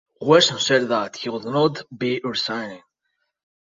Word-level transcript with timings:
Western 0.19 0.57
said 0.57 0.87
that 0.89 1.15
he 1.17 1.29
would 1.29 1.45
not 1.45 1.83
be 1.95 2.19
resigning. 2.23 2.81